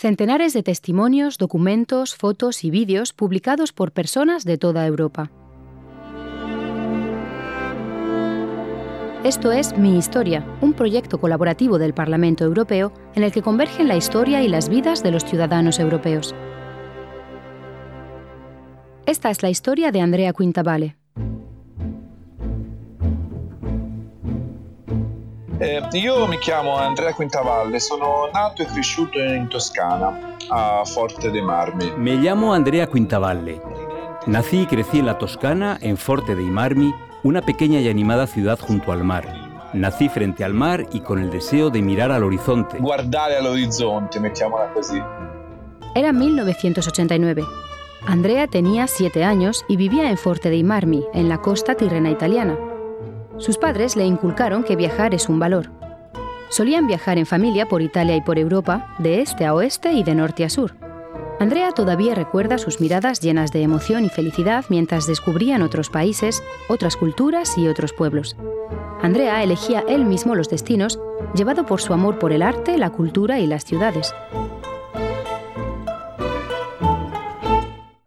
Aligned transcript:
Centenares 0.00 0.54
de 0.54 0.62
testimonios, 0.62 1.36
documentos, 1.36 2.14
fotos 2.14 2.64
y 2.64 2.70
vídeos 2.70 3.12
publicados 3.12 3.74
por 3.74 3.92
personas 3.92 4.46
de 4.46 4.56
toda 4.56 4.86
Europa. 4.86 5.30
Esto 9.24 9.52
es 9.52 9.76
Mi 9.76 9.98
Historia, 9.98 10.42
un 10.62 10.72
proyecto 10.72 11.20
colaborativo 11.20 11.78
del 11.78 11.92
Parlamento 11.92 12.44
Europeo 12.44 12.94
en 13.14 13.24
el 13.24 13.30
que 13.30 13.42
convergen 13.42 13.88
la 13.88 13.96
historia 13.96 14.42
y 14.42 14.48
las 14.48 14.70
vidas 14.70 15.02
de 15.02 15.10
los 15.10 15.26
ciudadanos 15.26 15.78
europeos. 15.78 16.34
Esta 19.04 19.28
es 19.28 19.42
la 19.42 19.50
historia 19.50 19.92
de 19.92 20.00
Andrea 20.00 20.32
Quintavale. 20.32 20.99
Eh, 25.62 25.82
io 25.92 26.26
mi 26.26 26.38
chiamo 26.38 26.76
Andrea 26.76 27.12
Quintavalle, 27.12 27.78
sono 27.80 28.30
nato 28.32 28.62
e 28.62 28.64
cresciuto 28.64 29.18
in 29.18 29.46
Toscana, 29.46 30.36
a 30.48 30.82
Forte 30.86 31.30
dei 31.30 31.42
Marmi. 31.42 31.92
Me 31.98 32.14
llamo 32.14 32.54
Andrea 32.54 32.86
Quintavalle. 32.86 33.60
Nací 34.24 34.62
y 34.62 34.66
crecí 34.66 35.00
en 35.00 35.04
la 35.04 35.18
Toscana, 35.18 35.76
en 35.82 35.98
Forte 35.98 36.34
dei 36.34 36.46
Marmi, 36.46 36.94
una 37.24 37.42
pequeña 37.42 37.78
y 37.78 37.90
animada 37.90 38.26
ciudad 38.26 38.58
junto 38.58 38.90
al 38.90 39.04
mar. 39.04 39.26
Nací 39.74 40.08
frente 40.08 40.44
al 40.44 40.54
mar 40.54 40.86
y 40.92 41.00
con 41.00 41.18
el 41.18 41.28
deseo 41.28 41.68
de 41.68 41.82
mirar 41.82 42.10
al 42.10 42.24
horizonte. 42.24 42.78
Guardare 42.78 43.36
all'orizzonte, 43.36 44.18
mettiamola 44.18 44.72
così. 44.72 44.98
Era 45.94 46.10
1989. 46.14 47.44
Andrea 48.06 48.46
tenía 48.46 48.86
siete 48.86 49.24
años 49.24 49.66
y 49.68 49.76
vivía 49.76 50.08
en 50.08 50.16
Forte 50.16 50.48
dei 50.48 50.64
Marmi, 50.64 51.04
en 51.12 51.28
la 51.28 51.36
costa 51.36 51.74
tirrena 51.74 52.08
italiana. 52.08 52.69
Sus 53.40 53.56
padres 53.56 53.96
le 53.96 54.04
inculcaron 54.04 54.64
que 54.64 54.76
viajar 54.76 55.14
es 55.14 55.30
un 55.30 55.38
valor. 55.38 55.70
Solían 56.50 56.86
viajar 56.86 57.16
en 57.16 57.24
familia 57.24 57.66
por 57.66 57.80
Italia 57.80 58.14
y 58.14 58.20
por 58.20 58.38
Europa, 58.38 58.94
de 58.98 59.22
este 59.22 59.46
a 59.46 59.54
oeste 59.54 59.92
y 59.92 60.02
de 60.02 60.14
norte 60.14 60.44
a 60.44 60.50
sur. 60.50 60.76
Andrea 61.38 61.72
todavía 61.72 62.14
recuerda 62.14 62.58
sus 62.58 62.82
miradas 62.82 63.20
llenas 63.20 63.50
de 63.50 63.62
emoción 63.62 64.04
y 64.04 64.10
felicidad 64.10 64.66
mientras 64.68 65.06
descubrían 65.06 65.62
otros 65.62 65.88
países, 65.88 66.42
otras 66.68 66.96
culturas 66.96 67.56
y 67.56 67.66
otros 67.66 67.94
pueblos. 67.94 68.36
Andrea 69.00 69.42
elegía 69.42 69.84
él 69.88 70.04
mismo 70.04 70.34
los 70.34 70.50
destinos, 70.50 71.00
llevado 71.34 71.64
por 71.64 71.80
su 71.80 71.94
amor 71.94 72.18
por 72.18 72.32
el 72.32 72.42
arte, 72.42 72.76
la 72.76 72.90
cultura 72.90 73.40
y 73.40 73.46
las 73.46 73.64
ciudades. 73.64 74.14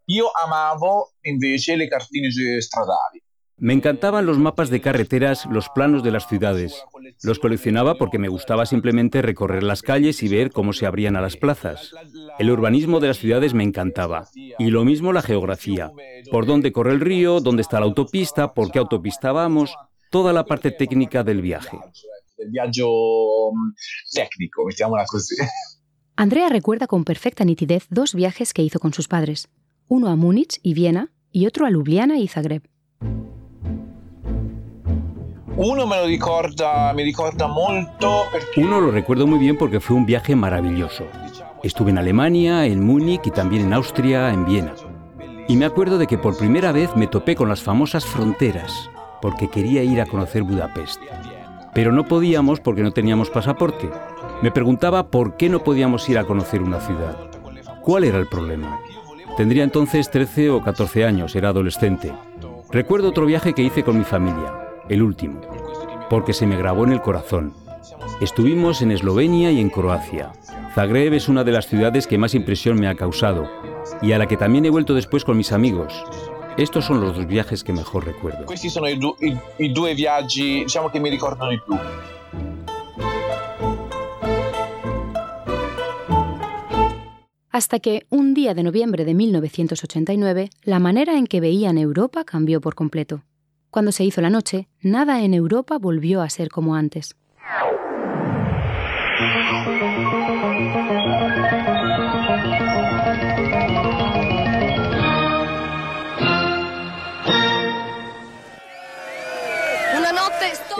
Io 0.05 0.29
amavo 0.45 1.13
invece 1.23 1.75
le 1.75 1.89
cartine 1.89 2.29
stradali. 2.61 3.22
Me 3.64 3.72
encantaban 3.72 4.25
los 4.25 4.38
mapas 4.39 4.69
de 4.69 4.81
carreteras, 4.81 5.45
los 5.45 5.69
planos 5.69 6.03
de 6.03 6.11
las 6.11 6.28
ciudades. 6.28 6.83
Los 7.23 7.39
coleccionaba 7.39 7.95
porque 7.95 8.19
me 8.19 8.28
gustaba 8.28 8.66
simplemente 8.66 9.22
recorrer 9.22 9.64
las 9.64 9.81
calles 9.81 10.22
y 10.22 10.28
ver 10.28 10.52
cómo 10.52 10.73
se 10.73 10.86
abrían 10.86 11.16
a 11.16 11.22
las 11.22 11.38
plazas. 11.38 11.94
El 12.39 12.52
urbanismo 12.52 13.00
de 13.00 13.08
las 13.08 13.19
ciudades 13.19 13.53
me 13.53 13.64
encantaba. 13.64 14.28
Y 14.36 14.69
lo 14.69 14.84
mismo 14.84 15.14
la 15.14 15.22
geografía. 15.22 15.94
Por 16.30 16.45
dónde 16.45 16.73
corre 16.73 16.91
el 16.91 17.00
río, 17.00 17.39
dónde 17.39 17.61
está 17.61 17.80
la 17.80 17.86
autopista, 17.86 18.53
por 18.53 18.69
qué 18.69 18.80
autopista 18.80 19.31
vamos, 19.31 19.73
toda 20.11 20.34
la 20.34 20.44
parte 20.44 20.72
técnica 20.72 21.23
del 21.23 21.41
viaje. 21.41 21.80
Del 22.38 22.50
viaggio 22.50 22.89
mm, 23.53 25.06
così. 25.08 25.36
Andrea 26.17 26.50
recuerda 26.50 26.86
con 26.88 27.06
perfecta 27.06 27.45
nitidez 27.45 27.88
dos 27.89 28.14
viajes 28.14 28.53
que 28.53 28.61
hizo 28.61 28.80
con 28.80 28.91
sus 28.91 29.08
padres, 29.08 29.47
uno 29.88 30.09
a 30.09 30.17
Múnich 30.17 30.59
y 30.64 30.73
Viena 30.73 31.14
y 31.31 31.47
otro 31.47 31.66
a 31.66 31.69
Ljubljana 31.69 32.17
y 32.17 32.28
Zagreb. 32.28 32.64
Uno 35.55 35.85
me 35.85 35.97
lo 35.97 36.07
ricorda, 36.07 36.91
mi 36.93 37.03
ricorda 37.03 37.45
molto 37.47 38.25
perché 38.31 38.59
Uno 38.59 38.81
lo 38.81 38.89
recuerdo 38.89 39.27
muy 39.27 39.37
bien 39.37 39.55
porque 39.55 39.79
fue 39.79 39.95
un 39.95 40.05
viaje 40.05 40.35
maravilloso. 40.35 41.05
Estuve 41.61 41.91
en 41.91 41.99
Alemania, 41.99 42.65
en 42.65 42.83
Múnich 42.83 43.27
y 43.27 43.31
también 43.31 43.65
en 43.65 43.73
Austria, 43.73 44.33
en 44.33 44.45
Viena. 44.45 44.73
Y 45.47 45.55
me 45.55 45.65
acuerdo 45.65 45.99
de 45.99 46.07
que 46.07 46.17
por 46.17 46.37
primera 46.37 46.71
vez 46.71 46.95
me 46.95 47.05
topé 47.05 47.35
con 47.35 47.49
las 47.49 47.61
famosas 47.61 48.03
fronteras, 48.03 48.89
porque 49.21 49.47
quería 49.47 49.83
ir 49.83 50.01
a 50.01 50.07
conocer 50.07 50.41
Budapest. 50.41 51.00
Pero 51.73 51.91
no 51.91 52.05
podíamos 52.05 52.59
porque 52.59 52.81
no 52.81 52.91
teníamos 52.91 53.29
pasaporte. 53.29 53.91
Me 54.41 54.51
preguntaba 54.51 55.07
por 55.11 55.38
qué 55.38 55.49
no 55.49 55.63
podíamos 55.63 56.09
ir 56.09 56.17
a 56.17 56.25
conocer 56.25 56.63
una 56.63 56.79
ciudad. 56.79 57.16
¿Cuál 57.83 58.05
era 58.05 58.17
el 58.17 58.28
problema? 58.28 58.79
Tendría 59.38 59.63
entonces 59.63 60.09
13 60.09 60.49
o 60.49 60.63
14 60.63 61.05
años, 61.05 61.35
era 61.35 61.49
adolescente. 61.49 62.11
Recuerdo 62.72 63.09
otro 63.09 63.28
viaje 63.28 63.53
que 63.53 63.61
hice 63.61 63.83
con 63.83 63.97
mi 63.97 64.03
familia, 64.03 64.62
el 64.89 65.01
último, 65.01 65.41
porque 66.09 66.33
se 66.33 66.45
me 66.47 66.57
grabó 66.57 66.83
en 66.85 66.91
el 66.94 67.01
corazón. 67.01 67.53
Estuvimos 68.21 68.81
en 68.81 68.91
Eslovenia 68.91 69.51
y 69.51 69.59
en 69.59 69.69
Croacia. 69.69 70.31
Zagreb 70.75 71.13
es 71.13 71.29
una 71.29 71.44
de 71.44 71.51
las 71.51 71.67
ciudades 71.67 72.07
que 72.07 72.17
más 72.17 72.33
impresión 72.35 72.79
me 72.79 72.88
ha 72.88 72.95
causado 72.95 73.49
y 74.01 74.11
a 74.13 74.17
la 74.17 74.27
que 74.27 74.38
también 74.38 74.66
he 74.66 74.69
vuelto 74.69 74.93
después 74.93 75.23
con 75.25 75.38
mis 75.38 75.51
amigos. 75.51 75.93
Estos 76.57 76.85
son 76.85 77.01
los 77.01 77.16
dos 77.16 77.25
viajes 77.27 77.63
que 77.63 77.73
mejor 77.73 78.05
recuerdo. 78.05 78.45
questi 78.45 78.69
sono 78.69 78.88
i, 78.88 78.95
du- 78.97 79.16
i- 79.22 79.38
i 79.59 79.69
due 79.73 79.95
viaggi, 79.95 80.63
diciamo 80.63 80.89
che 80.89 80.99
mi 80.99 81.09
ricordano 81.09 81.49
di 81.49 81.59
più. 81.66 81.75
Hasta 87.51 87.79
que, 87.79 88.05
un 88.09 88.33
día 88.33 88.53
de 88.55 88.63
noviembre 88.63 89.05
de 89.05 89.13
1989, 89.13 90.49
la 90.63 90.79
manera 90.79 91.17
en 91.17 91.27
que 91.27 91.39
veían 91.39 91.77
Europa 91.77 92.23
cambió 92.23 92.61
por 92.61 92.73
completo. 92.73 93.23
Cuando 93.73 93.91
se 93.91 94.03
hizo 94.03 94.22
la 94.22 94.29
noche, 94.29 94.67
nada 94.81 95.23
en 95.23 95.34
Europa 95.34 95.79
volvió 95.79 96.22
a 96.22 96.29
ser 96.29 96.50
como 96.50 96.75
antes. 96.75 97.16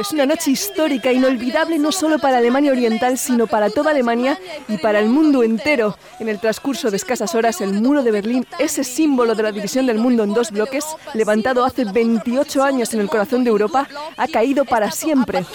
Es 0.03 0.12
una 0.12 0.25
noche 0.25 0.52
histórica, 0.52 1.14
inolvidable 1.14 1.80
no 1.80 1.94
solo 1.94 2.19
para 2.19 2.40
Alemania 2.40 2.74
Oriental, 2.74 3.18
sino 3.18 3.47
para 3.47 3.69
toda 3.69 3.91
Alemania 3.91 4.38
y 4.68 4.78
para 4.78 5.00
el 5.00 5.08
mundo 5.08 5.44
entero. 5.44 5.96
En 6.19 6.28
el 6.28 6.41
transcurso 6.41 6.91
de 6.91 6.97
escasas 6.97 7.34
horas, 7.36 7.62
el 7.62 7.72
muro 7.81 8.03
de 8.03 8.12
Berlín, 8.12 8.46
ese 8.59 8.84
símbolo 8.84 9.34
de 9.34 9.44
la 9.44 9.53
división 9.53 9.86
del 9.86 10.00
mundo 10.00 10.25
en 10.25 10.34
dos 10.34 10.52
bloques, 10.52 10.84
levantado 11.13 11.63
hace 11.63 11.86
28 11.86 12.62
años 12.62 12.94
en 12.94 13.00
el 13.00 13.08
corazón 13.08 13.46
de 13.46 13.52
Europa, 13.52 13.88
ha 14.18 14.28
caído 14.28 14.66
para 14.66 14.92
siempre. 14.92 15.46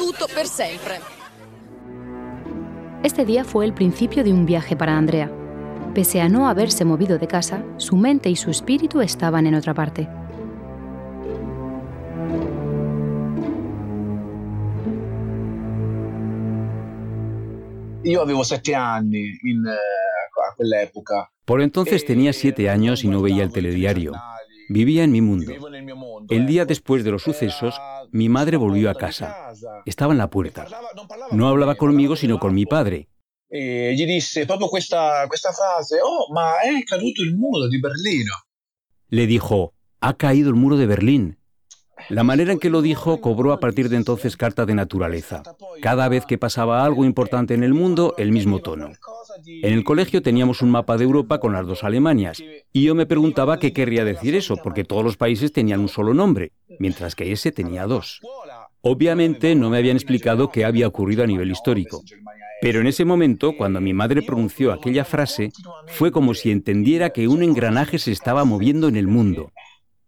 Este 3.03 3.27
día 3.27 3.45
fue 3.45 3.67
el 3.67 3.75
principio 3.75 4.25
de 4.25 4.33
un 4.33 4.47
viaje 4.47 4.77
para 4.77 4.97
Andrea. 4.97 5.31
Pese 5.93 6.23
a 6.23 6.31
no 6.31 6.49
haberse 6.49 6.87
movido 6.87 7.19
de 7.19 7.27
casa, 7.27 7.63
su 7.77 7.97
mente 7.97 8.31
y 8.31 8.37
su 8.37 8.51
espíritu 8.51 9.03
estaban 9.03 9.47
en 9.47 9.57
otra 9.57 9.75
parte. 9.75 10.09
Io 18.09 18.23
avevo 18.23 18.43
sette 18.43 18.75
anni 18.75 19.39
in, 19.43 19.67
eh, 19.67 19.71
a 19.71 20.55
quell'epoca. 20.57 21.31
Por 21.45 21.61
entonces 21.61 22.07
tenía 22.07 22.33
siete 22.33 22.71
años 22.71 23.05
y 23.05 23.09
no 23.09 23.21
veía 23.21 23.43
el 23.43 23.53
telediario. 23.53 24.13
Vivía 24.71 25.05
en 25.05 25.13
mi 25.13 25.21
mundo. 25.21 25.53
El 26.31 26.47
día 26.47 26.65
después 26.65 27.05
de 27.05 27.11
los 27.11 27.23
sucesos, 27.23 27.79
mi 28.11 28.31
madre 28.31 28.57
volvió 28.57 28.89
a 28.89 28.95
casa. 28.95 29.53
Estaba 29.85 30.13
en 30.13 30.19
la 30.19 30.31
puerta. 30.31 30.67
No 31.33 31.49
hablaba 31.49 31.75
conmigo, 31.75 32.17
sino 32.17 32.39
con 32.39 32.55
mi 32.55 32.65
padre. 32.65 33.09
E 33.51 33.95
gli 33.95 34.05
disse 34.07 34.45
proprio 34.47 34.69
questa, 34.69 35.25
questa 35.27 35.53
frase, 35.53 36.01
oh, 36.03 36.33
ma 36.33 36.61
è 36.61 36.83
caduto 36.85 37.23
il 37.23 37.35
muro 37.35 37.67
di 37.69 37.79
Berlino. 37.79 38.33
Le 39.09 39.27
dijo, 39.27 39.73
ha 40.01 40.15
caído 40.15 40.51
el 40.51 40.55
muro 40.55 40.77
de 40.77 40.87
Berlín. 40.87 41.38
La 42.09 42.25
manera 42.25 42.53
en 42.53 42.59
que 42.59 42.71
lo 42.71 42.83
dijo 42.83 43.21
cobró 43.21 43.53
a 43.53 43.61
partir 43.61 43.89
de 43.89 43.97
entonces 43.97 44.37
carta 44.37 44.67
de 44.67 44.75
naturaleza. 44.75 45.43
Cada 45.83 46.09
vez 46.09 46.25
que 46.27 46.39
pasaba 46.39 46.85
algo 46.85 47.05
importante 47.05 47.55
en 47.55 47.63
el 47.63 47.75
mundo, 47.75 48.15
el 48.19 48.33
mismo 48.33 48.61
tono. 48.61 48.91
En 49.47 49.73
el 49.73 49.85
colegio 49.85 50.23
teníamos 50.23 50.63
un 50.63 50.71
mapa 50.71 50.97
de 50.97 51.05
Europa 51.05 51.39
con 51.39 51.53
las 51.53 51.67
dos 51.67 51.85
Alemanias, 51.85 52.43
y 52.73 52.83
yo 52.83 52.95
me 52.95 53.07
preguntaba 53.07 53.59
qué 53.59 53.73
querría 53.73 54.05
decir 54.05 54.35
eso, 54.35 54.57
porque 54.57 54.85
todos 54.85 55.05
los 55.05 55.17
países 55.17 55.53
tenían 55.53 55.81
un 55.81 55.89
solo 55.89 56.15
nombre, 56.15 56.53
mientras 56.79 57.15
que 57.15 57.31
ese 57.31 57.53
tenía 57.53 57.87
dos. 57.87 58.21
Obviamente 58.81 59.55
no 59.55 59.71
me 59.71 59.79
habían 59.79 59.97
explicado 59.97 60.51
qué 60.51 60.65
había 60.65 60.89
ocurrido 60.89 61.25
a 61.25 61.27
nivel 61.27 61.51
histórico, 61.51 62.03
pero 62.61 62.81
en 62.81 62.87
ese 62.89 63.05
momento, 63.05 63.57
cuando 63.57 63.81
mi 63.81 63.93
madre 63.93 64.23
pronunció 64.23 64.73
aquella 64.73 65.05
frase, 65.05 65.53
fue 65.87 66.11
como 66.11 66.35
si 66.35 66.51
entendiera 66.51 67.11
que 67.11 67.29
un 67.29 67.43
engranaje 67.43 67.99
se 67.99 68.11
estaba 68.11 68.45
moviendo 68.45 68.89
en 68.89 68.97
el 68.97 69.07
mundo, 69.07 69.53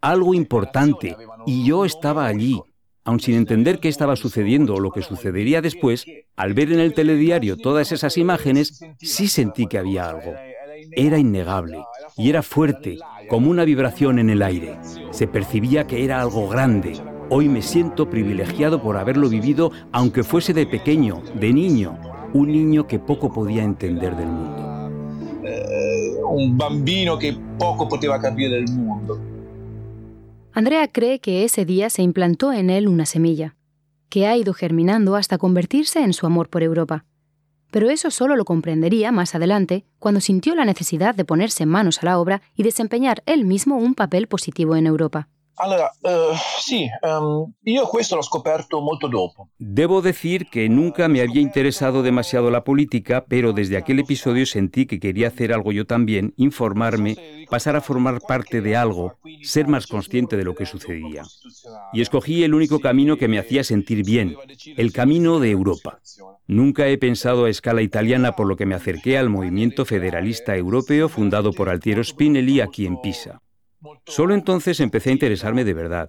algo 0.00 0.34
importante, 0.34 1.16
y 1.46 1.64
yo 1.66 1.84
estaba 1.84 2.26
allí. 2.26 2.60
Aun 3.04 3.18
sin 3.18 3.34
entender 3.34 3.80
qué 3.80 3.88
estaba 3.88 4.14
sucediendo 4.14 4.74
o 4.74 4.80
lo 4.80 4.90
que 4.90 5.02
sucedería 5.02 5.62
después, 5.62 6.04
al 6.36 6.52
ver 6.54 6.70
en 6.72 6.80
el 6.80 6.92
telediario 6.92 7.56
todas 7.56 7.92
esas 7.92 8.18
imágenes, 8.18 8.80
sí 8.98 9.28
sentí 9.28 9.66
que 9.66 9.78
había 9.78 10.08
algo. 10.08 10.34
Era 10.92 11.18
innegable 11.18 11.78
y 12.16 12.30
era 12.30 12.42
fuerte, 12.42 12.98
como 13.28 13.50
una 13.50 13.64
vibración 13.64 14.18
en 14.18 14.30
el 14.30 14.42
aire. 14.42 14.78
Se 15.10 15.26
percibía 15.26 15.86
que 15.86 16.04
era 16.04 16.20
algo 16.20 16.48
grande. 16.48 17.00
Hoy 17.30 17.48
me 17.48 17.62
siento 17.62 18.10
privilegiado 18.10 18.82
por 18.82 18.96
haberlo 18.96 19.28
vivido, 19.28 19.70
aunque 19.92 20.22
fuese 20.22 20.52
de 20.52 20.66
pequeño, 20.66 21.22
de 21.34 21.52
niño, 21.52 21.98
un 22.32 22.48
niño 22.52 22.86
que 22.86 22.98
poco 22.98 23.32
podía 23.32 23.62
entender 23.62 24.16
del 24.16 24.28
mundo. 24.28 24.66
un 26.32 26.56
bambino 26.56 27.18
que 27.18 27.36
poco 27.58 27.88
poteva 27.88 28.20
capire 28.20 28.56
del 28.56 28.68
mundo. 28.68 29.29
Andrea 30.52 30.88
cree 30.88 31.20
que 31.20 31.44
ese 31.44 31.64
día 31.64 31.90
se 31.90 32.02
implantó 32.02 32.52
en 32.52 32.70
él 32.70 32.88
una 32.88 33.06
semilla, 33.06 33.54
que 34.08 34.26
ha 34.26 34.36
ido 34.36 34.52
germinando 34.52 35.14
hasta 35.14 35.38
convertirse 35.38 36.00
en 36.00 36.12
su 36.12 36.26
amor 36.26 36.48
por 36.48 36.62
Europa. 36.62 37.04
Pero 37.70 37.88
eso 37.88 38.10
solo 38.10 38.34
lo 38.34 38.44
comprendería 38.44 39.12
más 39.12 39.36
adelante, 39.36 39.84
cuando 40.00 40.20
sintió 40.20 40.56
la 40.56 40.64
necesidad 40.64 41.14
de 41.14 41.24
ponerse 41.24 41.66
manos 41.66 42.02
a 42.02 42.06
la 42.06 42.18
obra 42.18 42.42
y 42.56 42.64
desempeñar 42.64 43.22
él 43.26 43.44
mismo 43.44 43.76
un 43.76 43.94
papel 43.94 44.26
positivo 44.26 44.74
en 44.74 44.86
Europa. 44.86 45.28
Molto 48.80 49.08
dopo. 49.08 49.50
Debo 49.58 50.02
decir 50.02 50.46
que 50.50 50.68
nunca 50.68 51.08
me 51.08 51.20
había 51.20 51.40
interesado 51.40 52.02
demasiado 52.02 52.50
la 52.50 52.64
política, 52.64 53.24
pero 53.28 53.52
desde 53.52 53.76
aquel 53.76 53.98
episodio 53.98 54.46
sentí 54.46 54.86
que 54.86 54.98
quería 54.98 55.28
hacer 55.28 55.52
algo 55.52 55.72
yo 55.72 55.86
también, 55.86 56.34
informarme, 56.36 57.16
pasar 57.50 57.76
a 57.76 57.80
formar 57.80 58.20
parte 58.20 58.60
de 58.60 58.76
algo, 58.76 59.18
ser 59.42 59.66
más 59.68 59.86
consciente 59.86 60.36
de 60.36 60.44
lo 60.44 60.54
que 60.54 60.66
sucedía. 60.66 61.22
Y 61.92 62.00
escogí 62.00 62.42
el 62.42 62.54
único 62.54 62.80
camino 62.80 63.16
que 63.16 63.28
me 63.28 63.38
hacía 63.38 63.64
sentir 63.64 64.04
bien, 64.04 64.36
el 64.76 64.92
camino 64.92 65.40
de 65.40 65.50
Europa. 65.50 66.00
Nunca 66.46 66.88
he 66.88 66.98
pensado 66.98 67.44
a 67.44 67.50
escala 67.50 67.82
italiana, 67.82 68.34
por 68.34 68.46
lo 68.46 68.56
que 68.56 68.66
me 68.66 68.74
acerqué 68.74 69.18
al 69.18 69.28
movimiento 69.28 69.84
federalista 69.84 70.56
europeo 70.56 71.08
fundado 71.08 71.52
por 71.52 71.68
Altiero 71.68 72.02
Spinelli 72.02 72.60
aquí 72.60 72.86
en 72.86 73.00
Pisa. 73.00 73.40
Solo 74.06 74.34
entonces 74.34 74.80
empecé 74.80 75.10
a 75.10 75.12
interesarme 75.12 75.64
de 75.64 75.74
verdad. 75.74 76.08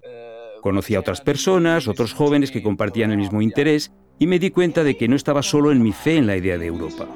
Conocí 0.60 0.94
a 0.94 1.00
otras 1.00 1.20
personas, 1.20 1.88
otros 1.88 2.12
jóvenes 2.12 2.50
que 2.50 2.62
compartían 2.62 3.10
el 3.10 3.18
mismo 3.18 3.42
interés 3.42 3.92
y 4.18 4.26
me 4.26 4.38
di 4.38 4.50
cuenta 4.50 4.84
de 4.84 4.96
que 4.96 5.08
no 5.08 5.16
estaba 5.16 5.42
solo 5.42 5.72
en 5.72 5.82
mi 5.82 5.92
fe 5.92 6.16
en 6.16 6.26
la 6.26 6.36
idea 6.36 6.58
de 6.58 6.66
Europa. 6.66 7.08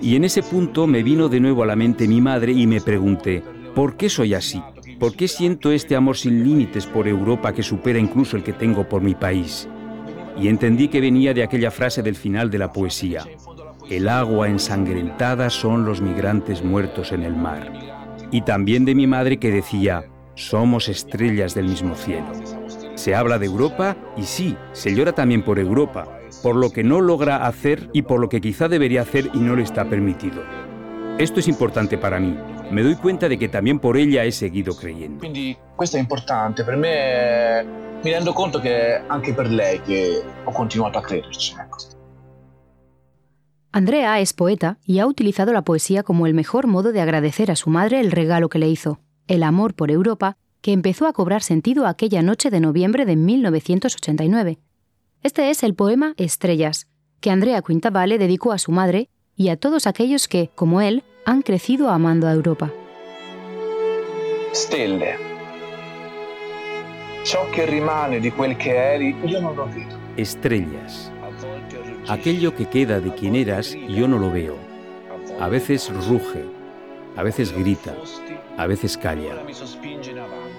Y 0.00 0.14
en 0.16 0.24
ese 0.24 0.42
punto 0.42 0.86
me 0.86 1.02
vino 1.02 1.28
de 1.28 1.40
nuevo 1.40 1.62
a 1.62 1.66
la 1.66 1.76
mente 1.76 2.06
mi 2.06 2.20
madre 2.20 2.52
y 2.52 2.66
me 2.66 2.80
pregunté, 2.80 3.42
¿por 3.74 3.96
qué 3.96 4.08
soy 4.10 4.34
así? 4.34 4.62
¿Por 5.00 5.16
qué 5.16 5.28
siento 5.28 5.72
este 5.72 5.96
amor 5.96 6.16
sin 6.16 6.44
límites 6.44 6.86
por 6.86 7.08
Europa 7.08 7.52
que 7.52 7.62
supera 7.62 7.98
incluso 7.98 8.36
el 8.36 8.42
que 8.42 8.52
tengo 8.52 8.88
por 8.88 9.02
mi 9.02 9.14
país? 9.14 9.68
Y 10.38 10.48
entendí 10.48 10.88
que 10.88 11.00
venía 11.00 11.32
de 11.32 11.42
aquella 11.42 11.70
frase 11.70 12.02
del 12.02 12.14
final 12.14 12.50
de 12.50 12.58
la 12.58 12.72
poesía, 12.72 13.24
el 13.88 14.08
agua 14.08 14.48
ensangrentada 14.48 15.48
son 15.48 15.86
los 15.86 16.02
migrantes 16.02 16.62
muertos 16.62 17.12
en 17.12 17.22
el 17.22 17.34
mar 17.34 17.95
y 18.30 18.42
también 18.42 18.84
de 18.84 18.94
mi 18.94 19.06
madre 19.06 19.38
que 19.38 19.50
decía, 19.50 20.04
somos 20.34 20.88
estrellas 20.88 21.54
del 21.54 21.68
mismo 21.68 21.94
cielo. 21.94 22.26
Se 22.94 23.14
habla 23.14 23.38
de 23.38 23.46
Europa 23.46 23.96
y 24.16 24.24
sí, 24.24 24.56
se 24.72 24.94
llora 24.94 25.12
también 25.12 25.42
por 25.42 25.58
Europa, 25.58 26.06
por 26.42 26.56
lo 26.56 26.70
que 26.70 26.84
no 26.84 27.00
logra 27.00 27.46
hacer 27.46 27.88
y 27.92 28.02
por 28.02 28.20
lo 28.20 28.28
que 28.28 28.40
quizá 28.40 28.68
debería 28.68 29.02
hacer 29.02 29.30
y 29.32 29.38
no 29.38 29.56
le 29.56 29.62
está 29.62 29.84
permitido. 29.84 30.42
Esto 31.18 31.40
es 31.40 31.48
importante 31.48 31.96
para 31.96 32.20
mí. 32.20 32.36
Me 32.70 32.82
doy 32.82 32.96
cuenta 32.96 33.28
de 33.28 33.38
que 33.38 33.48
también 33.48 33.78
por 33.78 33.96
ella 33.96 34.24
he 34.24 34.32
seguido 34.32 34.76
creyendo. 34.76 35.20
Quindi 35.20 35.56
questo 35.74 35.96
è 35.96 36.00
importante 36.00 36.64
per 36.64 36.76
me. 36.76 37.64
Rendo 38.02 38.32
conto 38.32 38.60
che 38.60 39.00
anche 39.06 39.32
per 39.32 39.48
lei 39.48 39.80
che 39.80 40.22
ho 40.44 40.86
a 40.86 41.00
crederci. 41.00 41.54
Andrea 43.76 44.20
es 44.20 44.32
poeta 44.32 44.78
y 44.86 45.00
ha 45.00 45.06
utilizado 45.06 45.52
la 45.52 45.60
poesía 45.60 46.02
como 46.02 46.26
el 46.26 46.32
mejor 46.32 46.66
modo 46.66 46.92
de 46.92 47.02
agradecer 47.02 47.50
a 47.50 47.56
su 47.56 47.68
madre 47.68 48.00
el 48.00 48.10
regalo 48.10 48.48
que 48.48 48.58
le 48.58 48.70
hizo, 48.70 49.00
el 49.28 49.42
amor 49.42 49.74
por 49.74 49.90
Europa, 49.90 50.38
que 50.62 50.72
empezó 50.72 51.06
a 51.06 51.12
cobrar 51.12 51.42
sentido 51.42 51.86
aquella 51.86 52.22
noche 52.22 52.48
de 52.48 52.60
noviembre 52.60 53.04
de 53.04 53.16
1989. 53.16 54.56
Este 55.22 55.50
es 55.50 55.62
el 55.62 55.74
poema 55.74 56.14
Estrellas, 56.16 56.88
que 57.20 57.30
Andrea 57.30 57.60
Quintavale 57.60 58.16
dedicó 58.16 58.52
a 58.52 58.58
su 58.58 58.72
madre 58.72 59.10
y 59.36 59.50
a 59.50 59.58
todos 59.58 59.86
aquellos 59.86 60.26
que, 60.26 60.48
como 60.54 60.80
él, 60.80 61.04
han 61.26 61.42
crecido 61.42 61.90
amando 61.90 62.28
a 62.28 62.32
Europa. 62.32 62.72
Stelle. 64.54 65.18
Ciò 67.24 67.46
che 67.50 67.66
rimane 67.66 68.20
di 68.20 68.30
quel 68.30 68.56
che 68.56 68.70
eri, 68.70 69.14
io 69.26 69.38
non 69.38 69.54
lo 69.54 69.66
vedo. 69.66 69.98
Estrellas. 70.14 71.12
Aquello 72.08 72.54
que 72.54 72.66
queda 72.66 73.00
de 73.00 73.12
quien 73.14 73.34
eras 73.34 73.76
yo 73.88 74.06
no 74.06 74.18
lo 74.18 74.30
veo. 74.30 74.56
A 75.40 75.48
veces 75.48 75.92
ruge, 76.06 76.44
a 77.16 77.22
veces 77.24 77.52
grita, 77.52 77.96
a 78.56 78.66
veces 78.68 78.96
calla. 78.96 79.42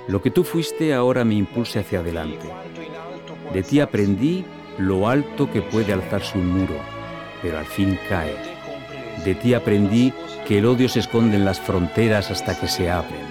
Lo 0.10 0.22
que 0.22 0.30
tú 0.30 0.44
fuiste 0.44 0.94
ahora 0.94 1.24
me 1.24 1.36
impulsa 1.36 1.80
hacia 1.80 2.00
adelante. 2.00 2.48
De 3.54 3.64
ti 3.64 3.80
aprendí 3.80 4.44
lo 4.78 5.08
alto 5.08 5.50
que 5.50 5.62
puede 5.62 5.94
alzarse 5.94 6.38
un 6.38 6.50
muro, 6.50 6.76
pero 7.42 7.60
al 7.60 7.66
fin 7.66 7.98
cae. 8.10 8.36
De 9.24 9.34
ti 9.34 9.54
aprendí 9.54 10.12
que 10.46 10.58
el 10.58 10.66
odio 10.66 10.90
se 10.90 11.00
esconde 11.00 11.38
en 11.38 11.46
las 11.46 11.62
fronteras 11.62 12.30
hasta 12.30 12.60
que 12.60 12.68
se 12.68 12.90
abren. 12.90 13.26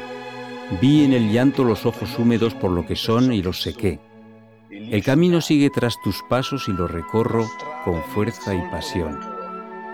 Vi 0.81 1.05
en 1.05 1.13
el 1.13 1.31
llanto 1.31 1.65
los 1.65 1.85
ojos 1.85 2.19
húmedos 2.19 2.55
por 2.55 2.71
lo 2.71 2.87
que 2.87 2.97
son 2.97 3.33
y 3.33 3.43
los 3.43 3.61
sequé. 3.61 4.01
El 4.71 5.03
camino 5.05 5.41
sigue 5.41 5.69
tras 5.71 6.01
tus 6.03 6.23
pasos 6.29 6.67
y 6.69 6.73
lo 6.73 6.89
recorro 6.89 7.47
con 7.87 8.03
fuerza 8.03 8.53
y 8.53 8.61
pasión, 8.63 9.21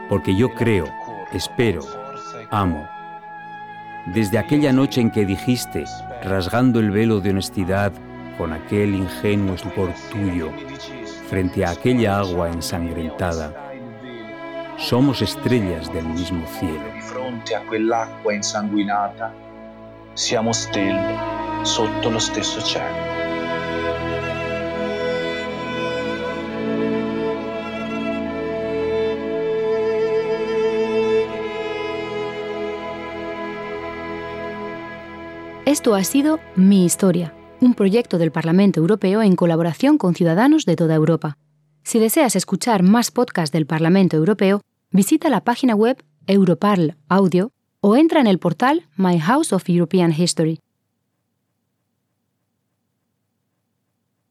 porque 0.09 0.35
yo 0.35 0.49
creo, 0.55 0.87
espero, 1.31 1.83
amo. 2.51 2.89
Desde 4.07 4.39
aquella 4.39 4.73
noche 4.73 5.03
en 5.03 5.11
que 5.11 5.27
dijiste, 5.27 5.85
rasgando 6.23 6.81
el 6.81 6.91
velo 6.91 7.21
de 7.21 7.31
honestidad 7.31 7.93
con 8.39 8.55
aquel 8.55 8.95
ingenuo 8.95 9.57
estupor 9.57 9.93
tuyo, 10.11 10.51
frente 11.29 11.67
a 11.67 11.73
aquella 11.73 12.21
agua 12.21 12.49
ensangrentada, 12.49 13.53
somos 14.79 15.21
estrellas 15.21 15.93
del 15.93 16.07
mismo 16.07 16.47
cielo. 16.59 16.85
Di 16.95 17.03
fronte 17.03 17.55
a 17.55 17.61
quell'acqua 17.61 18.33
insanguinata, 18.33 19.35
siamo 20.15 20.55
stelle 20.55 21.19
sotto 21.63 22.09
lo 22.09 22.19
stesso 22.19 22.59
cielo. 22.63 23.22
Esto 35.83 35.97
ha 35.97 36.05
sido 36.05 36.39
Mi 36.55 36.85
Historia, 36.85 37.35
un 37.61 37.75
proyecto 37.75 38.17
del 38.17 38.31
Parlamento 38.31 38.79
Europeo 38.79 39.21
en 39.21 39.35
colaboración 39.35 39.99
con 39.99 40.15
ciudadanos 40.15 40.65
de 40.65 40.77
toda 40.77 40.95
Europa. 40.95 41.39
Si 41.83 41.99
deseas 41.99 42.37
escuchar 42.37 42.85
más 42.85 43.11
podcasts 43.11 43.51
del 43.51 43.67
Parlamento 43.67 44.17
Europeo, 44.17 44.61
visita 44.93 45.29
la 45.29 45.43
página 45.43 45.75
web 45.75 46.01
Europarl 46.29 46.95
Audio 47.09 47.51
o 47.81 47.97
entra 47.97 48.21
en 48.21 48.29
el 48.29 48.39
portal 48.39 48.87
My 48.95 49.19
House 49.19 49.53
of 49.53 49.69
European 49.69 50.13
History. 50.17 50.61